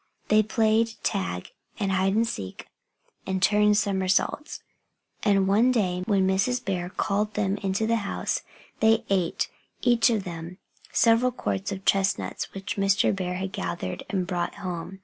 They 0.29 0.41
played 0.41 0.95
tag, 1.03 1.51
and 1.79 1.91
hide 1.91 2.15
and 2.15 2.27
seek, 2.27 2.67
and 3.27 3.39
turned 3.39 3.77
somersaults. 3.77 4.63
And 5.21 5.47
one 5.47 5.71
day, 5.71 6.01
when 6.07 6.25
Mrs. 6.25 6.65
Bear 6.65 6.89
called 6.89 7.35
them 7.35 7.57
into 7.57 7.85
the 7.85 7.97
house, 7.97 8.41
they 8.79 9.03
ate, 9.11 9.47
each 9.81 10.09
of 10.09 10.23
them, 10.23 10.57
several 10.91 11.31
quarts 11.31 11.71
of 11.71 11.85
chestnuts 11.85 12.51
which 12.51 12.77
Mr. 12.77 13.15
Bear 13.15 13.35
had 13.35 13.51
gathered 13.51 14.01
and 14.09 14.25
brought 14.25 14.55
home. 14.55 14.97